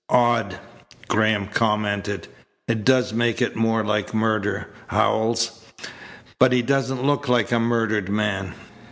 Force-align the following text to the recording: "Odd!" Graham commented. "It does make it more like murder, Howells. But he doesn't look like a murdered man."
"Odd!" 0.09 0.57
Graham 1.09 1.45
commented. 1.45 2.27
"It 2.67 2.83
does 2.83 3.13
make 3.13 3.39
it 3.39 3.55
more 3.55 3.85
like 3.85 4.15
murder, 4.15 4.73
Howells. 4.87 5.61
But 6.39 6.53
he 6.53 6.63
doesn't 6.63 7.03
look 7.05 7.29
like 7.29 7.51
a 7.51 7.59
murdered 7.59 8.09
man." 8.09 8.55